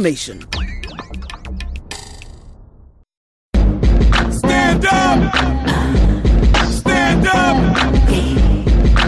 [0.00, 0.40] Nation.
[4.32, 5.34] Stand up!
[6.72, 7.76] Stand up!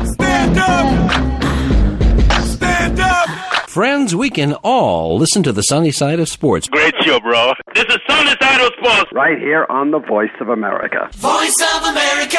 [0.06, 1.12] Stand up!
[2.46, 3.28] Stand up!
[3.70, 6.68] Friends, we can all listen to the sunny side of sports.
[6.68, 7.54] Great show, bro.
[7.74, 9.10] This is Sunny Side of Sports.
[9.12, 11.08] right here on the Voice of America.
[11.14, 12.38] Voice of America!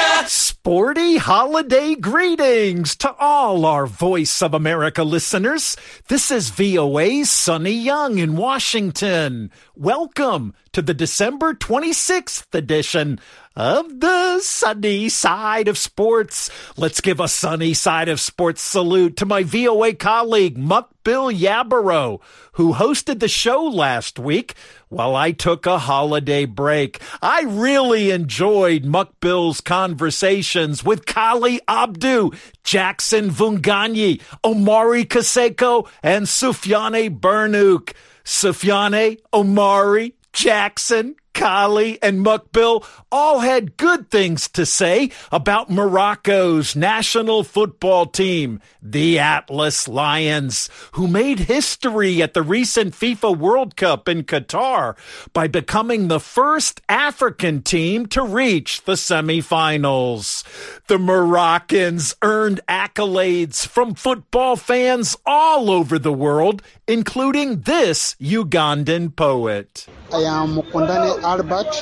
[0.65, 5.75] Sporty holiday greetings to all our Voice of America listeners.
[6.07, 9.51] This is VOA's Sunny Young in Washington.
[9.75, 13.19] Welcome to the December 26th edition
[13.55, 16.49] of the sunny side of sports.
[16.77, 22.19] Let's give a sunny side of sports salute to my VOA colleague, Muck Bill Yabaro,
[22.53, 24.55] who hosted the show last week
[24.89, 27.01] while I took a holiday break.
[27.21, 32.31] I really enjoyed Mukbil's conversations with Kali Abdu,
[32.63, 37.93] Jackson Vunganyi, Omari Kaseko, and Sufyane Burnuk.
[38.23, 47.43] Sufyane, Omari, Jackson, Kali, and Mukbil all had good things to say about Morocco's national
[47.43, 54.23] football team, the Atlas Lions, who made history at the recent FIFA World Cup in
[54.23, 54.95] Qatar
[55.33, 60.45] by becoming the first African team to reach the semifinals.
[60.87, 69.87] The Moroccans earned accolades from football fans all over the world, including this Ugandan poet.
[70.13, 71.73] I am Mukundani Albert,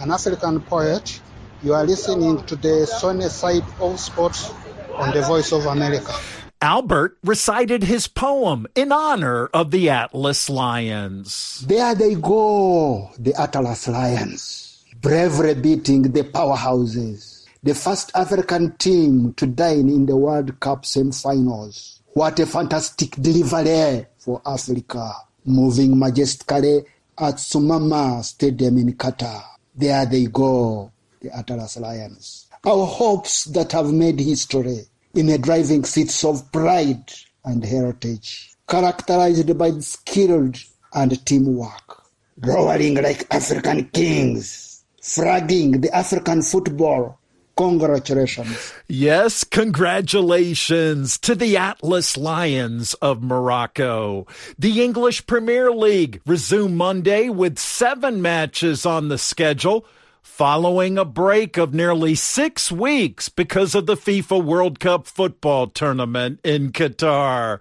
[0.00, 1.20] an African poet.
[1.62, 4.52] You are listening to the sunny side of sports
[4.94, 6.12] on the Voice of America.
[6.60, 11.64] Albert recited his poem in honor of the Atlas Lions.
[11.68, 17.46] There they go, the Atlas Lions, bravely beating the powerhouses.
[17.62, 22.00] The first African team to dine in the World Cup semi-finals.
[22.14, 25.12] What a fantastic delivery for Africa.
[25.44, 26.84] Moving majestically
[27.20, 29.42] at Thumama Stadium in Qatar.
[29.74, 32.46] There they go, the Atlas Lions.
[32.64, 34.82] Our hopes that have made history
[35.14, 37.12] in the driving seats of pride
[37.44, 40.56] and heritage, characterized by skilled
[40.94, 42.02] and teamwork,
[42.40, 47.18] roaring like African kings, flagging the African football.
[47.58, 48.72] Congratulations.
[48.86, 54.28] Yes, congratulations to the Atlas Lions of Morocco.
[54.56, 59.84] The English Premier League resumed Monday with seven matches on the schedule
[60.22, 66.38] following a break of nearly six weeks because of the FIFA World Cup football tournament
[66.44, 67.58] in Qatar.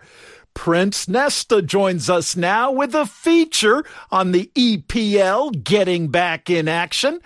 [0.54, 7.20] Prince Nesta joins us now with a feature on the EPL getting back in action.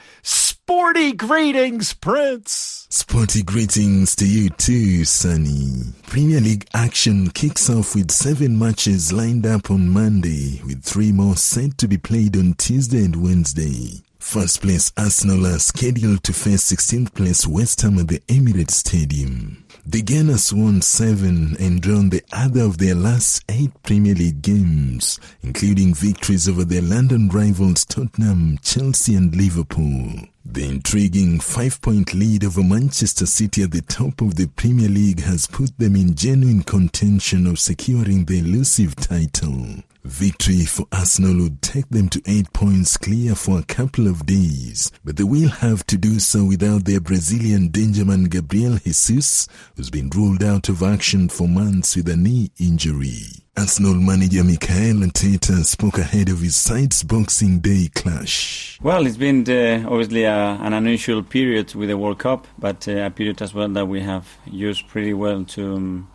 [0.71, 2.87] Sporty greetings, Prince.
[2.89, 5.83] Sporty greetings to you too, Sunny.
[6.07, 11.35] Premier League action kicks off with seven matches lined up on Monday, with three more
[11.35, 14.01] set to be played on Tuesday and Wednesday.
[14.19, 19.65] First place Arsenal are scheduled to face 16th place West Ham at the Emirates Stadium.
[19.85, 25.19] The Gunners won seven and drawn the other of their last eight Premier League games,
[25.41, 30.27] including victories over their London rivals Tottenham, Chelsea and Liverpool.
[30.43, 35.45] The intriguing five-point lead over Manchester City at the top of the Premier League has
[35.45, 39.83] put them in genuine contention of securing the elusive title.
[40.03, 44.91] Victory for Arsenal would take them to eight points clear for a couple of days,
[45.05, 50.09] but they will have to do so without their Brazilian dangerman Gabriel Jesus, who's been
[50.09, 53.40] ruled out of action for months with a knee injury.
[53.57, 58.79] Arsenal manager Mikel Arteta spoke ahead of his side's Boxing Day clash.
[58.81, 62.93] Well, it's been uh, obviously a, an unusual period with the World Cup, but uh,
[62.93, 66.07] a period as well that we have used pretty well to um,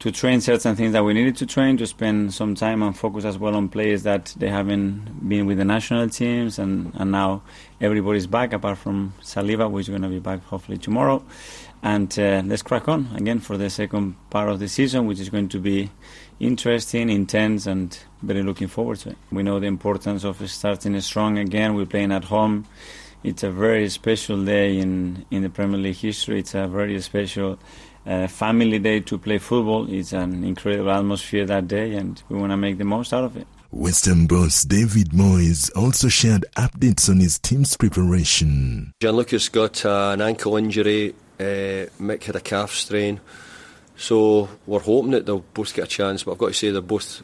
[0.00, 3.24] to train certain things that we needed to train, to spend some time and focus
[3.24, 7.42] as well on players that they haven't been with the national teams, and, and now
[7.80, 11.24] everybody's back apart from Saliba, is going to be back hopefully tomorrow.
[11.82, 15.30] And uh, let's crack on again for the second part of the season, which is
[15.30, 15.90] going to be
[16.40, 19.16] interesting, intense, and very looking forward to it.
[19.30, 21.74] We know the importance of starting strong again.
[21.74, 22.66] We're playing at home.
[23.22, 26.40] It's a very special day in, in the Premier League history.
[26.40, 27.58] It's a very special
[28.06, 29.90] uh, family day to play football.
[29.90, 33.36] It's an incredible atmosphere that day, and we want to make the most out of
[33.36, 33.46] it.
[33.70, 38.92] West Ham boss David Moyes also shared updates on his team's preparation.
[39.00, 43.20] Gianluca's got uh, an ankle injury, uh, Mick had a calf strain,
[43.96, 46.24] so we're hoping that they'll both get a chance.
[46.24, 47.22] But I've got to say they're both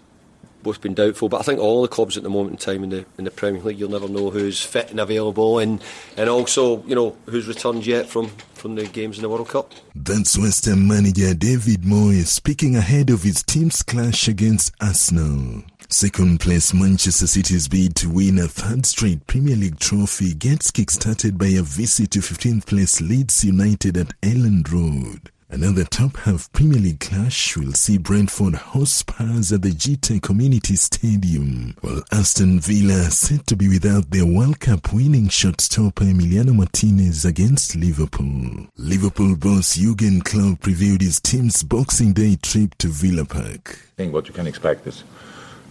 [0.62, 1.28] both been doubtful.
[1.28, 3.30] But I think all the clubs at the moment in time in the in the
[3.30, 5.82] Premier League, you'll never know who's fit and available, and
[6.16, 9.72] and also you know who's returned yet from from the games in the World Cup.
[9.94, 15.62] That's West Ham manager David Moyes speaking ahead of his team's clash against Arsenal.
[15.88, 21.36] Second place Manchester City's bid to win a third straight Premier League trophy gets kick-started
[21.36, 25.32] by a visit to 15th place Leeds United at Elland Road.
[25.52, 30.76] Another top half Premier League clash will see Brentford host Spurs at the GT Community
[30.76, 36.54] Stadium, while Aston Villa set to be without their World Cup winning shot stopper Emiliano
[36.54, 38.68] Martinez against Liverpool.
[38.76, 43.70] Liverpool boss Jurgen Klopp previewed his team's Boxing Day trip to Villa Park.
[43.70, 45.02] I think what you can expect is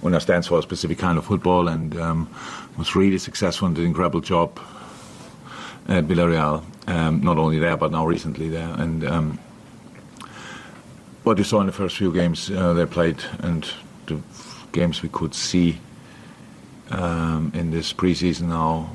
[0.03, 2.29] Unai stands for a specific kind of football and um,
[2.77, 4.59] was really successful and did an incredible job
[5.87, 6.65] at Villarreal.
[6.87, 8.73] Um, not only there, but now recently there.
[8.77, 9.39] And um,
[11.23, 13.71] what you saw in the first few games uh, they played and
[14.07, 14.19] the
[14.71, 15.79] games we could see
[16.91, 18.89] um, in this preseason now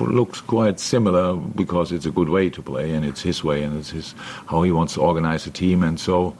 [0.00, 3.78] looks quite similar because it's a good way to play and it's his way and
[3.78, 4.14] it's his
[4.46, 6.36] how he wants to organize a team and so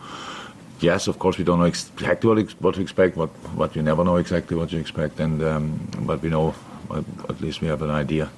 [0.83, 4.05] yes, of course, we don't know exactly what, what to expect, but, but you never
[4.05, 5.21] know exactly what you expect.
[5.21, 6.55] And um, but we know,
[6.91, 8.31] at least we have an idea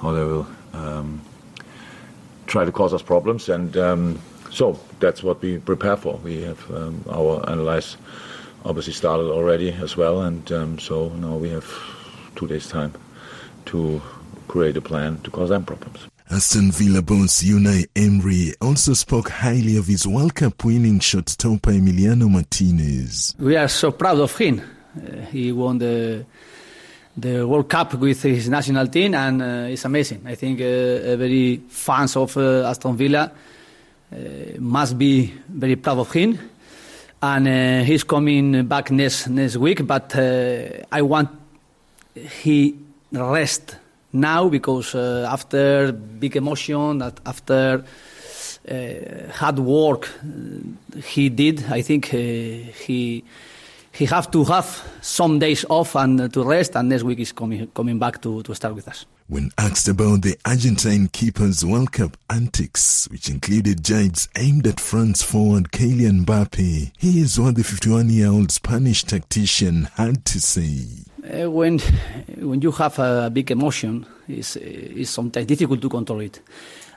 [0.00, 1.20] how they will um,
[2.46, 3.48] try to cause us problems.
[3.48, 4.20] And um,
[4.50, 6.16] so that's what we prepare for.
[6.16, 7.96] We have um, our analyze
[8.64, 11.66] obviously started already as well, and um, so now we have
[12.36, 12.92] two days' time
[13.66, 14.00] to
[14.48, 16.06] create a plan to cause them problems.
[16.30, 21.72] Aston Villa boss Unai Emery also spoke highly of his World Cup winning shot stopper
[21.72, 23.34] Emiliano Martinez.
[23.38, 24.60] We are so proud of him.
[24.96, 26.24] Uh, he won the
[27.16, 30.22] the World Cup with his national team, and uh, it's amazing.
[30.24, 33.32] I think uh, very fans of uh, Aston Villa
[34.58, 36.38] must be very proud of him.
[37.22, 41.28] And uh, he's coming back next next week, but I want
[42.42, 42.74] he
[43.12, 43.76] rest
[44.12, 47.84] now because uh, after big emotion, after
[48.68, 53.24] uh, hard work uh, he did, I think uh, he
[53.92, 57.66] he have to have some days off and to rest, and next week is coming
[57.68, 59.06] coming back to, to start with us.
[59.28, 65.22] When asked about the Argentine keeper's World Cup antics, which included jibes aimed at France
[65.22, 70.84] forward Kylian Mbappe, here's what the 51-year-old Spanish tactician had to say.
[71.22, 71.78] Uh, when
[72.38, 76.40] when you have a big emotion, it's, it's sometimes difficult to control it.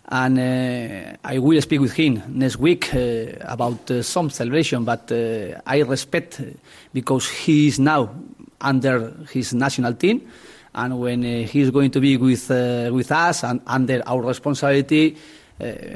[0.09, 5.11] And uh, I will speak with him next week uh, about uh, some celebration, but
[5.11, 6.41] uh, I respect
[6.93, 8.13] because he is now
[8.59, 10.29] under his national team,
[10.75, 15.15] and when uh, he is going to be with with us and under our responsibility,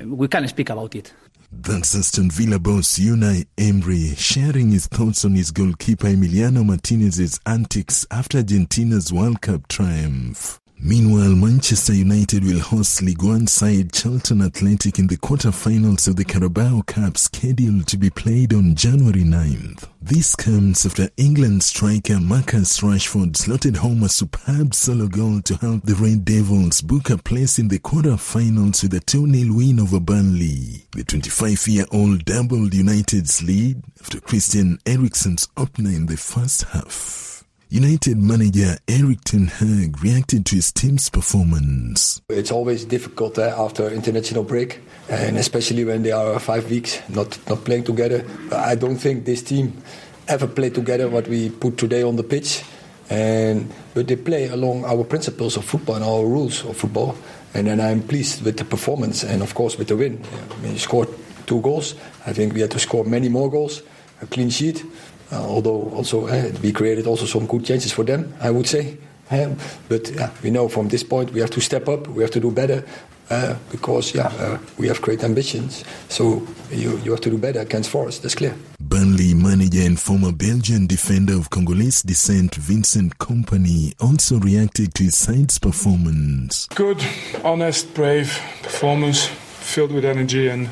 [0.05, 1.13] we can speak about it.
[1.51, 8.05] That's Aston Villa boss Unai Emery sharing his thoughts on his goalkeeper Emiliano Martinez's antics
[8.11, 10.59] after Argentina's World Cup triumph.
[10.79, 16.23] Meanwhile, Manchester United will host League One side Charlton Athletic in the quarter-finals of the
[16.23, 19.89] Carabao Cup scheduled to be played on January 9th.
[20.01, 25.83] This comes after England striker Marcus Rashford slotted home a superb solo goal to help
[25.83, 30.85] the Red Devils book a place in the quarter-finals with a 2-0 win over Burnley.
[30.91, 37.36] The 25-year-old doubled United's lead after Christian Eriksen's opener in the first half.
[37.69, 42.21] United manager Erik ten Hag reacted to his team's performance.
[42.29, 44.79] It's always difficult uh, after international break,
[45.09, 48.25] and especially when they are five weeks not, not playing together.
[48.53, 49.83] I don't think this team
[50.29, 52.63] ever played together what we put today on the pitch.
[53.09, 57.17] And but they play along our principles of football and our rules of football.
[57.53, 60.21] And then I'm pleased with the performance and of course with the win.
[60.63, 61.09] We scored
[61.45, 61.95] two goals.
[62.25, 63.81] I think we had to score many more goals.
[64.21, 64.85] A clean sheet.
[65.31, 68.97] Uh, although also uh, we created also some good chances for them, I would say.
[69.29, 69.57] Um,
[69.89, 72.39] but yeah, we know from this point we have to step up, we have to
[72.39, 72.85] do better,
[73.29, 75.83] uh, because yeah, uh, we have great ambitions.
[76.07, 78.55] So you, you have to do better against Forest, that's clear.
[78.79, 85.17] Burnley manager and former Belgian defender of Congolese descent Vincent Kompany also reacted to his
[85.17, 86.67] side's performance.
[86.67, 87.03] Good,
[87.43, 90.69] honest, brave performance, filled with energy and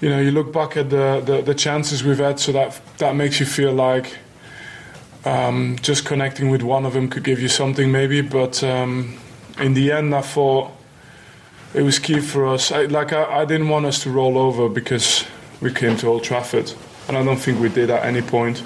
[0.00, 3.14] you know, you look back at the, the, the chances we've had, so that that
[3.14, 4.16] makes you feel like
[5.24, 8.22] um, just connecting with one of them could give you something, maybe.
[8.22, 9.18] But um,
[9.58, 10.72] in the end, I thought
[11.74, 12.72] it was key for us.
[12.72, 15.24] I, like I, I didn't want us to roll over because
[15.60, 16.72] we came to Old Trafford,
[17.08, 18.62] and I don't think we did at any point.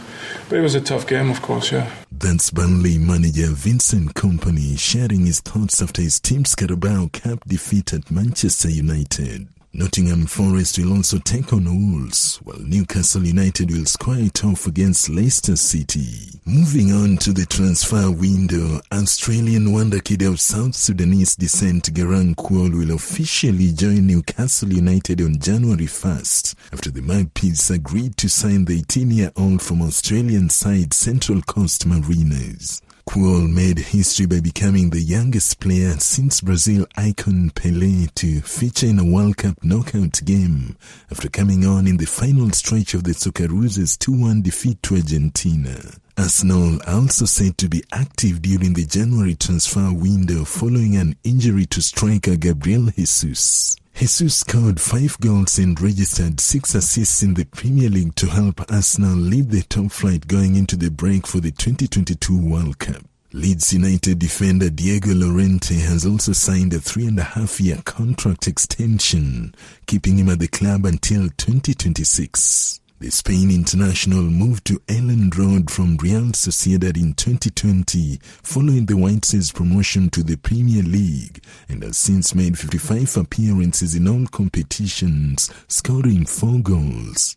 [0.49, 1.91] But it was a tough game, of course, yeah.
[2.13, 8.11] That's Burnley manager Vincent Kompany sharing his thoughts after his team's Carabao Cup defeat at
[8.11, 9.49] Manchester United.
[9.77, 15.09] Nottingham Forest will also take on Wolves, while Newcastle United will square it off against
[15.09, 16.31] Leicester City.
[16.45, 22.73] Moving on to the transfer window, Australian wonder kid of South Sudanese descent Garang Kuol
[22.73, 28.81] will officially join Newcastle United on January 1st after the Magpies agreed to sign the
[28.81, 32.81] 18-year-old from Australian side Central Coast Mariners.
[33.07, 38.99] Kuol made history by becoming the youngest player since Brazil icon Pelé to feature in
[38.99, 40.77] a World Cup knockout game
[41.11, 45.79] after coming on in the final stretch of the Socceroos' 2-1 defeat to Argentina.
[46.17, 51.83] Arsenal also said to be active during the January transfer window following an injury to
[51.83, 53.77] striker Gabriel Jesus.
[53.97, 59.17] Jesus scored five goals and registered six assists in the Premier League to help Arsenal
[59.17, 63.03] lead the top flight going into the break for the 2022 World Cup.
[63.33, 68.47] Leeds United defender Diego Llorente has also signed a three and a half year contract
[68.47, 69.53] extension,
[69.87, 72.81] keeping him at the club until 2026.
[73.01, 79.51] The Spain international moved to Elland Road from Real Sociedad in 2020 following the Whites'
[79.51, 86.25] promotion to the Premier League and has since made 55 appearances in all competitions, scoring
[86.25, 87.35] four goals.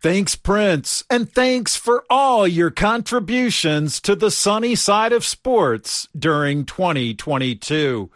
[0.00, 6.64] Thanks, Prince, and thanks for all your contributions to the sunny side of sports during
[6.64, 8.10] 2022.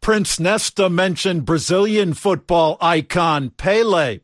[0.00, 4.20] Prince Nesta mentioned Brazilian football icon Pele.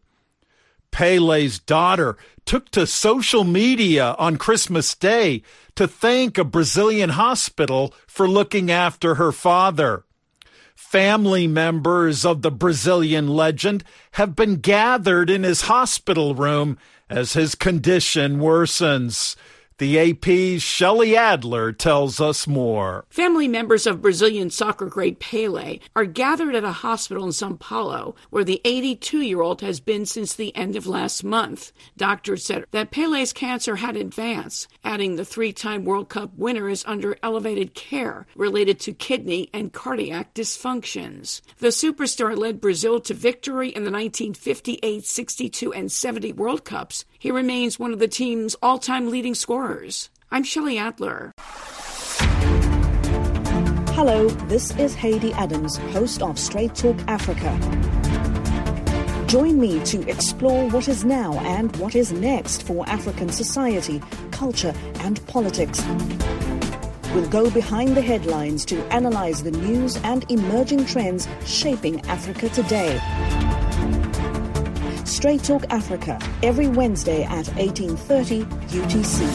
[0.91, 5.43] Pele's daughter took to social media on Christmas Day
[5.77, 10.05] to thank a Brazilian hospital for looking after her father.
[10.75, 16.79] Family members of the Brazilian legend have been gathered in his hospital room
[17.11, 19.37] as his condition worsens.
[19.79, 23.05] The AP's Shelley Adler tells us more.
[23.11, 28.17] Family members of Brazilian soccer great Pele are gathered at a hospital in Sao Paulo,
[28.31, 31.71] where the 82 year old has been since the end of last month.
[31.97, 36.85] Doctors said that Pele's cancer had advanced, adding the three time World Cup winner is
[36.85, 41.41] under elevated care related to kidney and cardiac dysfunctions.
[41.59, 47.05] The superstar led Brazil to victory in the 1958, 62, and 70 World Cups.
[47.21, 50.09] He remains one of the team's all time leading scorers.
[50.31, 51.33] I'm Shelley Adler.
[53.97, 57.59] Hello, this is Heidi Adams, host of Straight Talk Africa.
[59.27, 64.73] Join me to explore what is now and what is next for African society, culture,
[65.01, 65.83] and politics.
[67.13, 73.01] We'll go behind the headlines to analyze the news and emerging trends shaping Africa today.
[75.09, 79.27] Straight Talk Africa every Wednesday at 18:30 UTC.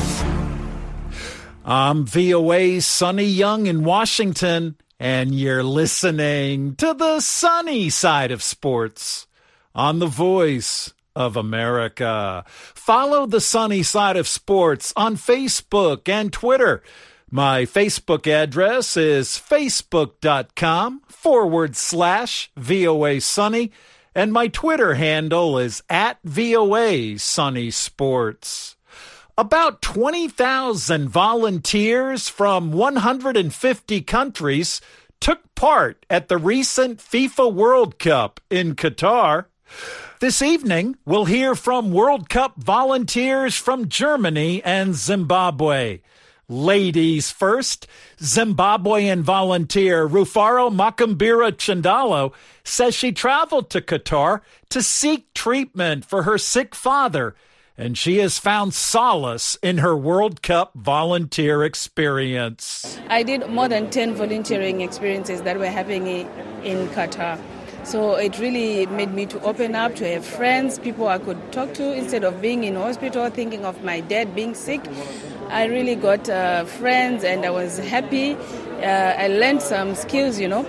[1.66, 9.28] I'm VOA's Sunny Young in Washington, and you're listening to the sunny side of sports
[9.74, 12.44] on the voice of America.
[12.48, 16.84] Follow the sunny side of sports on Facebook and Twitter.
[17.30, 23.72] My Facebook address is facebook.com forward slash VOA Sunny,
[24.16, 28.76] and my Twitter handle is at VOA Sunny Sports.
[29.38, 34.82] About 20,000 volunteers from 150 countries
[35.20, 39.46] took part at the recent FIFA World Cup in Qatar.
[40.20, 46.02] This evening, we'll hear from World Cup volunteers from Germany and Zimbabwe.
[46.50, 52.34] Ladies first, Zimbabwean volunteer Rufaro Makambira Chandalo
[52.64, 57.36] says she traveled to Qatar to seek treatment for her sick father
[57.78, 63.00] and she has found solace in her World Cup volunteer experience.
[63.10, 66.30] I did more than 10 volunteering experiences that were happening
[66.64, 67.40] in Qatar.
[67.84, 71.74] So it really made me to open up, to have friends, people I could talk
[71.74, 74.82] to instead of being in hospital thinking of my dad being sick.
[75.54, 78.34] I really got uh, friends and I was happy.
[78.34, 80.66] Uh, I learned some skills, you know.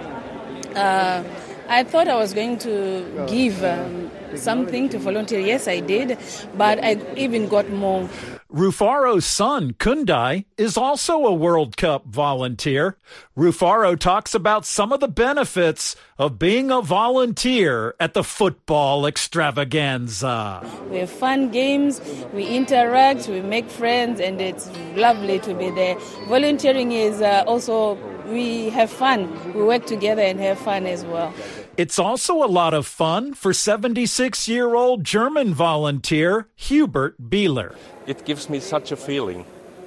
[0.77, 1.25] Uh,
[1.71, 5.41] I thought I was going to give um, something to volunteer.
[5.41, 6.19] Yes, I did,
[6.59, 8.11] but I even got more.
[8.55, 12.97] Rufaro's son, Kundai, is also a World Cup volunteer.
[13.37, 20.65] Rufaro talks about some of the benefits of being a volunteer at the football extravaganza.
[20.89, 22.01] We have fun games,
[22.33, 25.99] we interact, we make friends, and it's lovely to be there.
[26.29, 29.53] Volunteering is uh, also, we have fun.
[29.53, 31.35] We work together and have fun as well.
[31.77, 37.75] It's also a lot of fun for 76 year old German volunteer Hubert Bieler.
[38.07, 39.45] It gives me such a feeling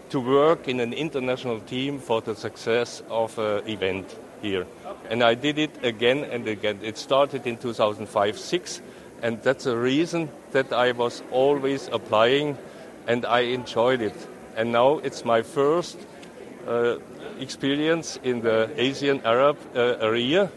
[0.10, 4.66] to work in an international team for the success of an event here.
[5.10, 6.80] And I did it again and again.
[6.82, 8.82] It started in 2005 6
[9.22, 12.58] And that's the reason that I was always applying
[13.08, 14.16] and I enjoyed it.
[14.56, 15.98] And now it's my first
[16.68, 16.98] uh,
[17.40, 20.52] experience in the Asian Arab uh, area,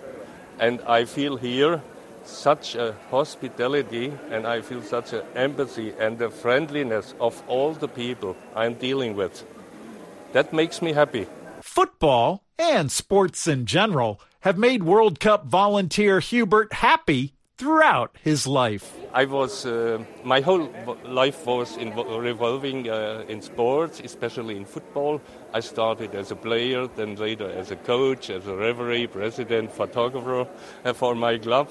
[0.61, 1.83] and I feel here
[2.25, 7.88] such a hospitality and I feel such an empathy and the friendliness of all the
[7.88, 9.45] people I'm dealing with.
[10.33, 11.26] That makes me happy.
[11.62, 18.97] Football and sports in general have made World Cup volunteer Hubert happy throughout his life.
[19.12, 20.73] I was uh, my whole
[21.05, 25.21] life was in, revolving uh, in sports, especially in football.
[25.52, 30.49] I started as a player, then later as a coach, as a referee, president, photographer
[30.85, 31.69] uh, for my club,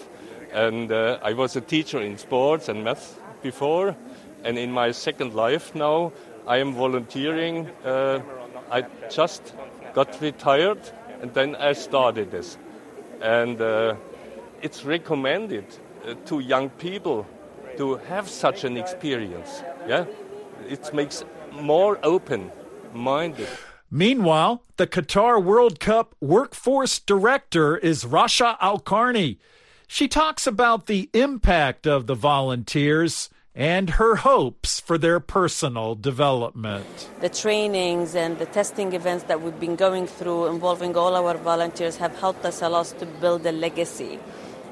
[0.53, 3.96] and uh, I was a teacher in sports and math before.
[4.43, 6.13] And in my second life now,
[6.48, 7.67] I am volunteering.
[7.84, 8.22] Uh,
[8.72, 9.55] I just
[9.93, 10.79] got retired,
[11.22, 12.58] and then I started this,
[13.22, 13.96] and uh,
[14.61, 15.65] it's recommended
[16.05, 17.25] uh, to young people
[17.77, 19.63] to have such an experience.
[19.87, 20.05] Yeah,
[20.67, 23.47] it makes more open-minded.
[23.91, 29.37] Meanwhile, the Qatar World Cup workforce director is Rasha Al Karni.
[29.87, 37.09] She talks about the impact of the volunteers and her hopes for their personal development.
[37.19, 41.97] The trainings and the testing events that we've been going through involving all our volunteers
[41.97, 44.19] have helped us a lot to build a legacy,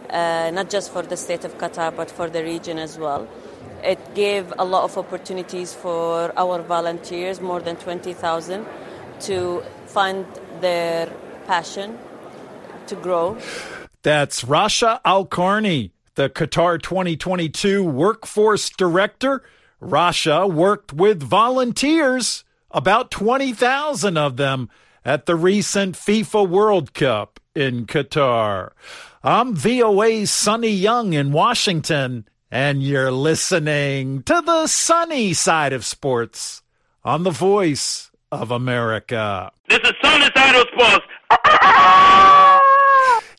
[0.09, 3.27] uh, not just for the state of Qatar, but for the region as well.
[3.83, 8.65] It gave a lot of opportunities for our volunteers, more than 20,000,
[9.21, 10.25] to find
[10.61, 11.07] their
[11.45, 11.97] passion,
[12.87, 13.37] to grow.
[14.01, 19.43] That's Rasha Al Karni, the Qatar 2022 workforce director.
[19.81, 24.69] Rasha worked with volunteers, about 20,000 of them,
[25.05, 28.71] at the recent FIFA World Cup in Qatar.
[29.27, 36.63] I'm VOA's Sunny Young in Washington, and you're listening to the sunny side of sports
[37.03, 39.51] on the voice of America.
[39.67, 41.05] This is Sunny Side of Sports.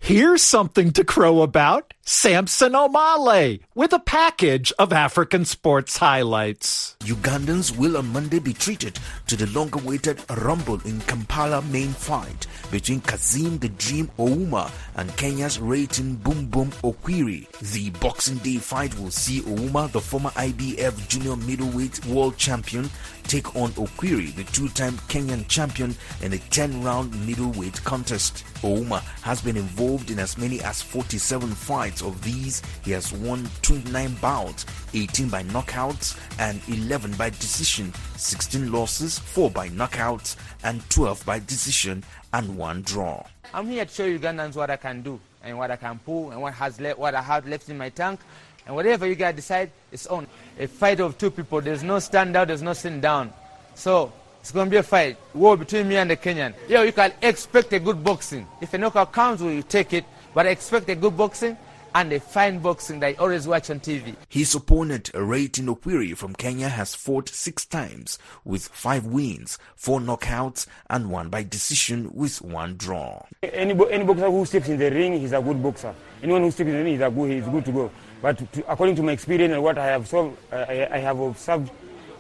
[0.02, 1.95] Here's something to crow about.
[2.11, 6.97] Samson Omale with a package of African sports highlights.
[7.00, 13.03] Ugandans will on Monday be treated to the long-awaited Rumble in Kampala main fight between
[13.03, 17.47] Kassim the Dream Ouma and Kenya's Rayton Boom Boom Okwiri.
[17.73, 22.88] The Boxing Day fight will see Ouma, the former IBF junior middleweight world champion,
[23.25, 28.44] take on Okwiri, the two-time Kenyan champion, in a 10-round middleweight contest.
[28.62, 31.98] Ouma has been involved in as many as 47 fights.
[32.03, 38.71] Of these, he has won 29 bouts, 18 by knockouts and 11 by decision, 16
[38.71, 43.25] losses, 4 by knockouts and 12 by decision and 1 draw.
[43.53, 46.41] I'm here to show Ugandans what I can do and what I can pull and
[46.41, 48.21] what has le- what I have left in my tank.
[48.67, 50.27] And whatever you guys decide, it's on.
[50.59, 51.61] A fight of two people.
[51.63, 53.33] There's no stand out, there's no sitting down.
[53.75, 56.55] So it's going to be a fight, war between me and the Kenyan.
[56.69, 58.47] Yeah, you can expect a good boxing.
[58.61, 60.05] If a knockout comes, we take it.
[60.35, 61.57] But I expect a good boxing
[61.94, 64.14] and a fine boxing that I always watch on TV.
[64.29, 70.66] His opponent, Rayton Okwiri from Kenya, has fought six times with five wins, four knockouts,
[70.90, 73.24] and one by decision with one draw.
[73.42, 75.94] Any, any boxer who steps in the ring, he's a good boxer.
[76.22, 77.90] Anyone who steps in the ring, he's, a good, he's good to go.
[78.20, 81.70] But to, according to my experience and what I have saw, I, I have observed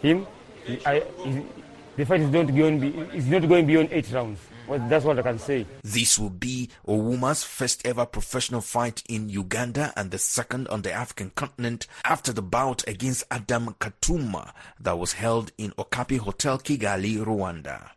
[0.00, 0.26] him,
[0.86, 1.44] I, he-
[1.96, 4.38] the fight is not going, be, is not going beyond eight rounds.
[4.68, 5.64] Well, that's what I can say.
[5.82, 10.92] This will be Ouma's first ever professional fight in Uganda and the second on the
[10.92, 17.16] African continent after the bout against Adam Katuma that was held in Okapi Hotel Kigali,
[17.16, 17.92] Rwanda.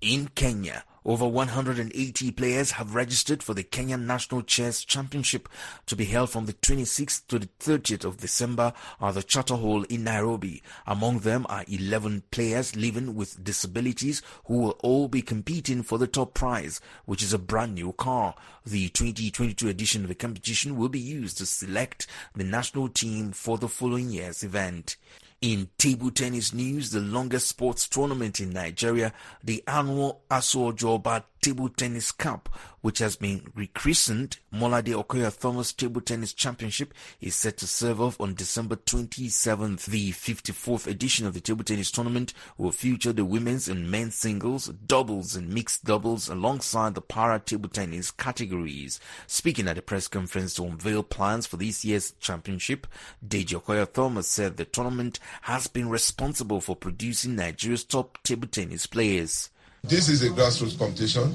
[0.00, 5.48] In Kenya, over 180 players have registered for the Kenyan National Chess Championship
[5.86, 9.84] to be held from the 26th to the 30th of December at the Charter Hall
[9.84, 10.62] in Nairobi.
[10.86, 16.06] Among them are 11 players living with disabilities who will all be competing for the
[16.06, 18.34] top prize, which is a brand new car.
[18.66, 23.58] The 2022 edition of the competition will be used to select the national team for
[23.58, 24.96] the following year's event.
[25.40, 31.68] In table tennis news, the longest sports tournament in Nigeria, the annual Asoju Oba Table
[31.70, 32.48] Tennis Cup,
[32.82, 38.20] which has been rechristened Molade Okoya Thomas Table Tennis Championship, is set to serve off
[38.20, 39.86] on December 27th.
[39.86, 44.66] The 54th edition of the table tennis tournament will feature the women's and men's singles,
[44.68, 49.00] doubles and mixed doubles alongside the para table tennis categories.
[49.26, 52.86] Speaking at a press conference to unveil plans for this year's championship,
[53.26, 58.86] Deji Okoya Thomas said the tournament has been responsible for producing Nigeria's top table tennis
[58.86, 59.50] players.
[59.82, 61.34] This is a grassroots competition,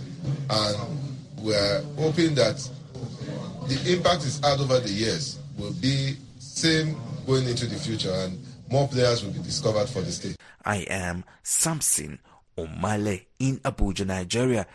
[0.49, 0.77] and
[1.41, 2.57] we're hoping that
[3.67, 8.37] the impact it's had over the years will be same going into the future, and
[8.71, 10.35] more players will be discovered for the state.
[10.63, 12.19] I am Samson
[12.57, 14.67] Omale in Abuja, Nigeria.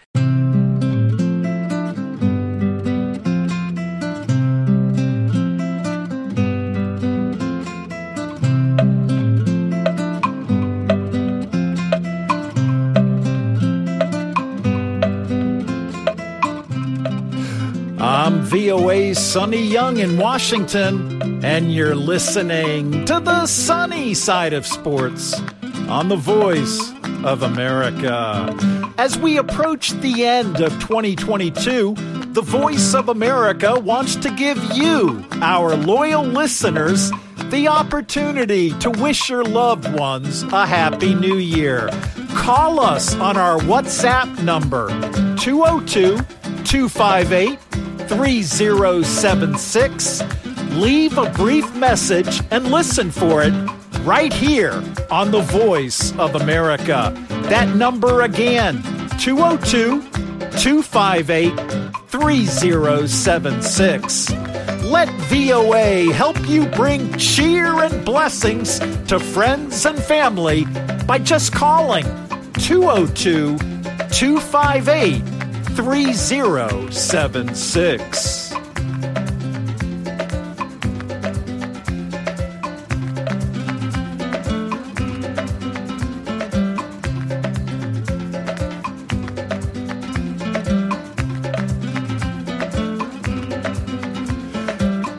[18.71, 25.35] I'm VOA's Sunny Young in Washington, and you're listening to the sunny side of sports
[25.89, 26.93] on the voice
[27.25, 28.55] of America.
[28.97, 31.95] As we approach the end of 2022,
[32.29, 37.11] the voice of America wants to give you, our loyal listeners,
[37.47, 41.91] the opportunity to wish your loved ones a happy new year.
[42.35, 44.89] Call us on our WhatsApp number
[45.39, 46.19] 202
[46.65, 47.59] 258
[48.11, 50.23] 3076.
[50.73, 53.53] Leave a brief message and listen for it
[54.01, 57.15] right here on The Voice of America.
[57.45, 58.83] That number again
[59.21, 60.03] 202
[60.59, 61.53] 258
[62.09, 64.31] 3076.
[64.83, 70.65] Let VOA help you bring cheer and blessings to friends and family
[71.07, 72.07] by just calling
[72.55, 73.57] 202
[74.11, 75.30] 258
[75.81, 78.53] 3076.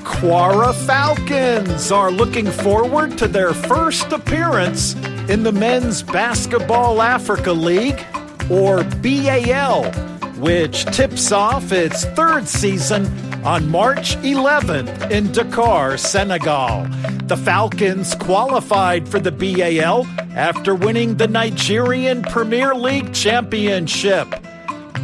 [0.04, 4.94] Kwara Falcons are looking forward to their first appearance
[5.28, 8.06] in the Men's Basketball Africa League,
[8.52, 10.11] or BAL,
[10.42, 13.06] which tips off its third season
[13.46, 16.88] on March 11th in Dakar, Senegal.
[17.26, 24.28] The Falcons qualified for the BAL after winning the Nigerian Premier League Championship.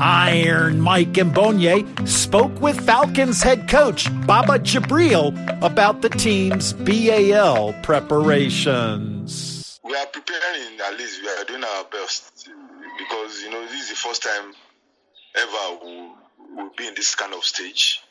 [0.02, 9.80] Iron Mike Mbonye spoke with Falcons head coach Baba Jabril about the team's BAL preparations.
[9.84, 12.50] We are preparing, at least we are doing our best
[12.97, 14.54] because, you know, this is the first time
[15.38, 16.12] ever we'll,
[16.56, 18.02] we'll be in this kind of stage.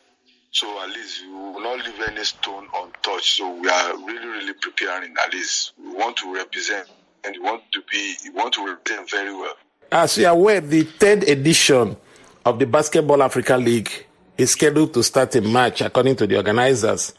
[0.51, 3.37] So at least we will not leave any stone untouched.
[3.37, 5.15] So we are really, really preparing.
[5.23, 6.89] At least we want to represent
[7.25, 9.55] and we want to be, we want to represent very well.
[9.93, 11.97] As you are aware, the third edition
[12.45, 13.91] of the Basketball Africa League
[14.39, 17.15] is scheduled to start in March, according to the organizers.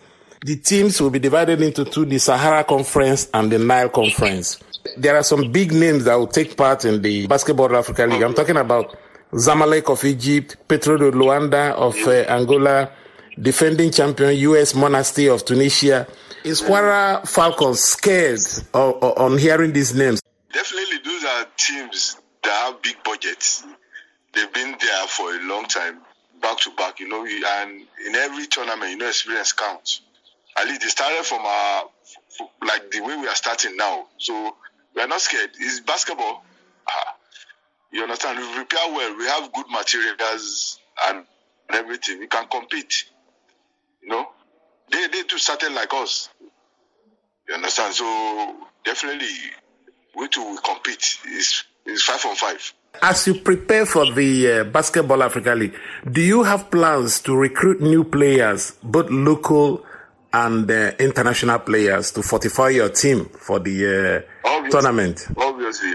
[0.46, 4.60] The teams will be divided into two the Sahara Conference and the Nile Conference.
[4.98, 8.22] There are some big names that will take part in the Basketball Africa League.
[8.22, 8.96] I'm talking about
[9.38, 12.90] Zamalek of Egypt, Petro de Luanda of uh, Angola,
[13.40, 16.08] defending champion US Monastir of Tunisia.
[16.44, 18.40] Is Kwara Falcons scared
[18.74, 20.22] of, of, on hearing these names?
[20.52, 23.64] Definitely, those are teams that have big budgets.
[24.34, 26.00] They've been there for a long time,
[26.42, 30.02] back to back, you know, and in every tournament, you know, experience counts.
[30.58, 31.84] At least they started from our,
[32.66, 34.08] like the way we are starting now.
[34.18, 34.56] So
[34.96, 35.52] we are not scared.
[35.60, 36.44] It's basketball.
[36.90, 37.17] Ah,
[37.92, 38.40] you understand?
[38.40, 39.18] We prepare well.
[39.18, 41.26] We have good materials and
[41.70, 42.20] everything.
[42.20, 43.06] We can compete.
[44.02, 44.28] You know,
[44.92, 46.30] they they too started like us.
[47.48, 47.94] You understand?
[47.94, 49.28] So definitely,
[50.16, 51.18] we too will compete.
[51.26, 52.74] It's it's five on five.
[53.02, 55.76] As you prepare for the uh, Basketball Africa League,
[56.10, 59.86] do you have plans to recruit new players, both local
[60.34, 64.72] and uh, international players, to fortify your team for the uh, Obviously.
[64.72, 65.28] tournament?
[65.38, 65.94] Obviously,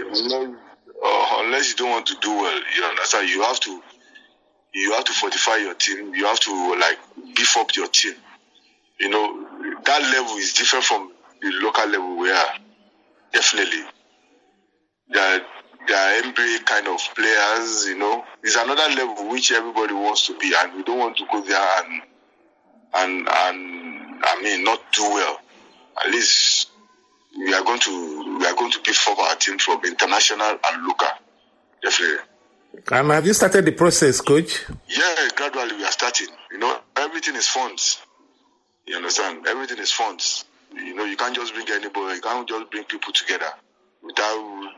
[1.43, 3.29] unless you don't want to do well, you understand.
[3.29, 3.81] You have to,
[4.73, 6.13] you have to fortify your team.
[6.13, 6.97] You have to like
[7.35, 8.15] beef up your team.
[8.99, 9.47] You know,
[9.85, 12.53] that level is different from the local level we are.
[13.33, 13.83] Definitely,
[15.09, 15.41] there
[15.87, 17.85] there are NBA kind of players.
[17.87, 21.25] You know, it's another level which everybody wants to be, and we don't want to
[21.31, 22.01] go there and
[22.95, 25.39] and and I mean not do well.
[26.03, 26.69] At least
[27.37, 30.87] we are going to we are going to beef up our team from international and
[30.87, 31.07] local.
[31.83, 32.17] Definitely.
[32.91, 34.65] And have you started the process, coach?
[34.87, 36.27] Yeah, gradually we are starting.
[36.51, 38.01] You know, everything is funds.
[38.87, 39.45] You understand?
[39.47, 40.45] Everything is funds.
[40.73, 42.15] You know, you can't just bring anybody.
[42.15, 43.51] You can't just bring people together
[44.01, 44.71] without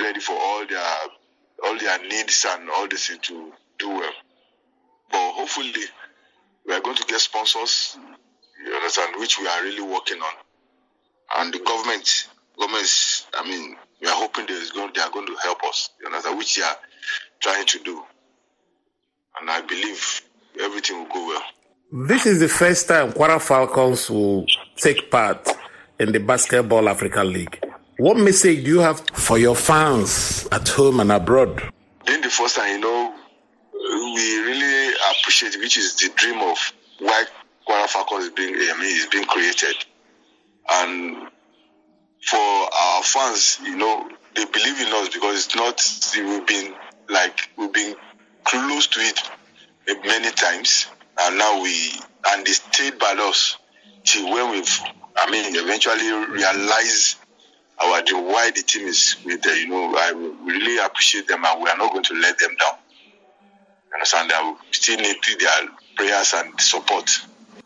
[0.00, 0.96] ready for all their
[1.64, 4.12] all their needs and all this thing to do well.
[5.10, 5.72] But hopefully,
[6.66, 7.96] we are going to get sponsors.
[8.64, 9.14] You understand?
[9.18, 10.34] Which we are really working on.
[11.36, 13.26] And the government, governments.
[13.34, 15.90] I mean, we are hoping there is going, they are going to help us.
[16.00, 16.38] You understand?
[16.38, 16.76] Which they are
[17.40, 18.02] trying to do.
[19.40, 20.22] And I believe
[20.60, 21.42] everything will go well.
[22.08, 25.48] This is the first time Kwara Falcons will take part
[25.98, 27.62] in the Basketball Africa League.
[27.98, 31.62] What message do you have for your fans at home and abroad?
[32.06, 33.14] Being the first time, you know,
[33.74, 36.58] we really appreciate, which is the dream of
[36.98, 37.24] why
[37.68, 39.76] Kwara Falcons is being, I mean, is being created.
[40.70, 41.28] And
[42.22, 45.82] for our fans, you know, they believe in us because it's not,
[46.16, 46.74] we've been
[47.08, 47.94] like, we've been
[48.44, 49.20] close to it
[50.04, 50.86] many times.
[51.20, 51.92] And now we,
[52.28, 53.56] and they stayed by us
[54.04, 54.80] till when we've,
[55.16, 57.16] I mean, eventually realize
[57.78, 59.56] our dream, why the team is with them.
[59.56, 60.10] You know, I
[60.44, 62.78] really appreciate them and we are not going to let them down.
[63.88, 67.10] You understand that we still need their prayers and support.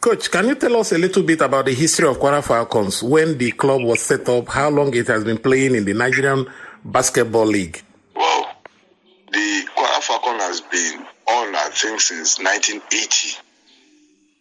[0.07, 3.37] Coach, can you tell us a little bit about the history of Kwara Falcons, when
[3.37, 6.47] the club was set up, how long it has been playing in the Nigerian
[6.85, 7.83] Basketball League?
[8.15, 8.49] Well,
[9.33, 13.37] the Kwara Falcon has been on, I think, since 1980.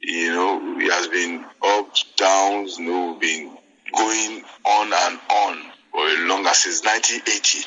[0.01, 3.57] You know, it has been ups, downs, you know, been
[3.91, 7.65] going on and on for longer since 1980.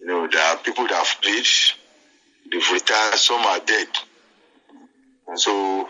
[0.00, 1.44] You know, there are people that have played,
[2.50, 3.88] they've retired, some are dead.
[5.28, 5.86] And so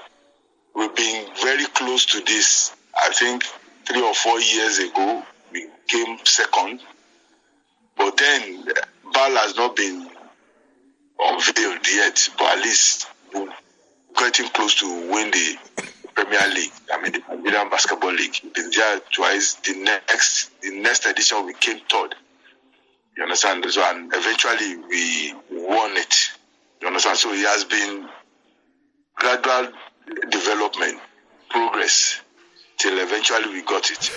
[0.75, 2.75] we've been very close to this.
[2.99, 3.45] I think
[3.87, 6.81] three or four years ago, we came second.
[7.97, 8.65] But then,
[9.13, 10.09] BAL has not been
[11.19, 13.49] unveiled yet, but at least we're
[14.17, 15.57] getting close to win the
[16.15, 16.73] Premier League.
[16.93, 18.37] I mean, the Nigerian Basketball League.
[18.43, 19.55] We've been there twice.
[19.55, 22.15] The next, the next edition, we came third.
[23.17, 23.65] You understand?
[23.71, 26.15] So, and eventually, we won it.
[26.81, 27.19] You understand?
[27.19, 28.09] So it has been
[29.17, 29.73] gradual
[30.31, 31.01] development,
[31.49, 32.21] progress,
[32.79, 34.11] till eventually we got it.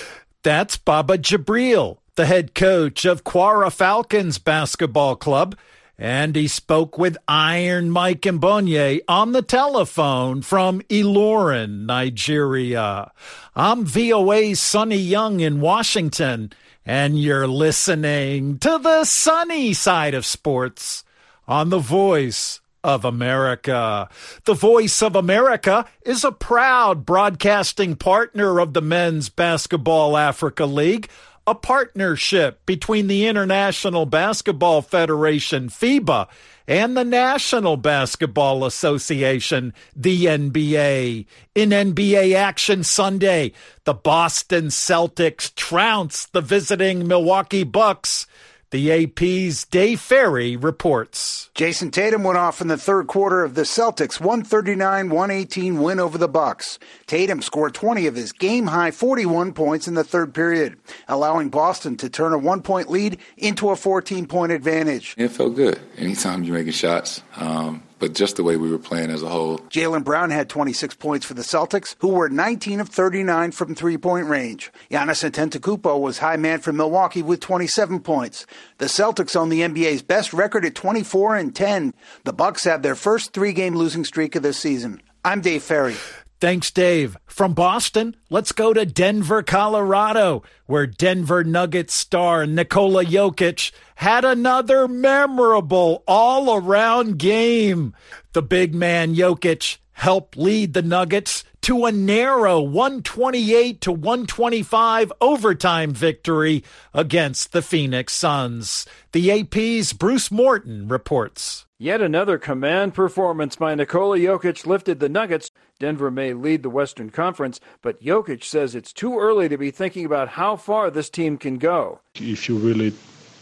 [0.44, 5.56] That's Baba Jabril, the head coach of Kwara Falcons Basketball Club.
[5.98, 13.12] And he spoke with Iron Mike Mbonye on the telephone from Ilorin, Nigeria.
[13.56, 16.52] I'm VOA's Sunny Young in Washington,
[16.84, 21.04] and you're listening to the sunny side of sports
[21.48, 24.10] on The Voice of America.
[24.46, 31.10] The Voice of America is a proud broadcasting partner of the Men's Basketball Africa League,
[31.46, 36.28] a partnership between the International Basketball Federation, FIBA,
[36.68, 41.26] and the National Basketball Association, the NBA.
[41.56, 43.52] In NBA action Sunday,
[43.84, 48.26] the Boston Celtics trounced the visiting Milwaukee Bucks.
[48.74, 51.52] The AP's Dave Ferrie reports.
[51.54, 56.28] Jayson Tatum went off in the third quarter of the Celtics 139-118 win over the
[56.28, 56.80] Bucks.
[57.06, 62.10] Tatum scored 20 of his game-high 41 points in the third period, allowing Boston to
[62.10, 65.14] turn a one-point lead into a 14-point advantage.
[65.20, 65.80] It felt good.
[65.96, 69.60] Anytime you're making shots, um, but just the way we were playing as a whole.
[69.70, 74.28] Jaylen Brown had 26 points for the Celtics, who were 19 of 39 from three-point
[74.28, 74.74] range.
[74.92, 78.46] Giannis Antetokounmpo was high man for Milwaukee with 27 points.
[78.80, 81.94] The Celtics own the NBA's best record at 24 and 10.
[82.26, 85.02] The Bucks have their first three-game losing streak of the season.
[85.24, 85.96] I'm Dave Ferrie.
[86.44, 87.16] Thanks, Dave.
[87.26, 94.90] From Boston, let's go to Denver, Colorado, where Denver Nuggets star Nikola Jokic had another
[94.90, 97.94] memorable all around game.
[98.34, 105.94] The big man Jokic helped lead the Nuggets to a narrow 128 to 125 overtime
[105.94, 106.62] victory
[106.94, 108.86] against the Phoenix Suns.
[109.14, 111.66] The AP's Bruce Morton reports.
[111.80, 115.50] Yet another command performance by Nikola Jokic lifted the Nuggets.
[115.80, 120.06] Denver may lead the Western Conference, but Jokic says it's too early to be thinking
[120.06, 122.02] about how far this team can go.
[122.16, 122.94] If you really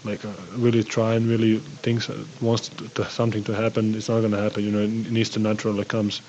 [0.04, 2.02] like uh, really try and really think
[2.41, 4.63] wants to, to, something to happen, it's not going to happen.
[4.63, 6.22] You know, it needs to naturally comes.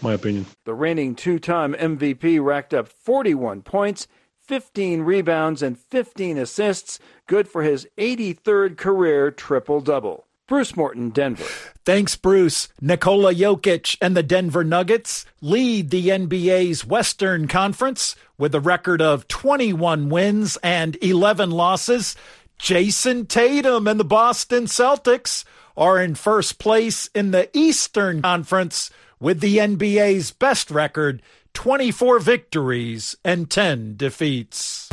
[0.00, 0.46] My opinion.
[0.64, 4.06] The reigning two-time MVP racked up 41 points.
[4.46, 10.25] 15 rebounds and 15 assists, good for his 83rd career triple double.
[10.46, 11.44] Bruce Morton, Denver.
[11.84, 12.68] Thanks, Bruce.
[12.80, 19.26] Nikola Jokic and the Denver Nuggets lead the NBA's Western Conference with a record of
[19.26, 22.14] 21 wins and 11 losses.
[22.60, 25.44] Jayson Tatum and the Boston Celtics
[25.76, 31.22] are in first place in the Eastern Conference with the NBA's best record
[31.54, 34.90] 24 victories and 10 defeats.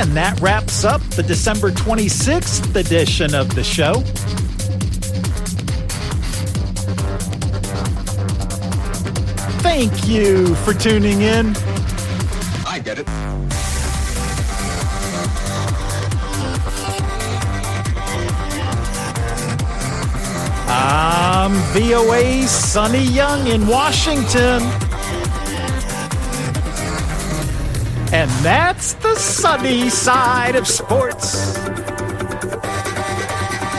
[0.00, 4.00] And that wraps up the December 26th edition of the show.
[9.60, 11.54] Thank you for tuning in.
[12.66, 13.06] I get it.
[20.66, 24.89] I'm VOA Sunny Young in Washington.
[28.12, 31.99] And that's the sunny side of sports.